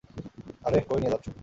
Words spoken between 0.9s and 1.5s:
নিয়ে যাচ্ছো।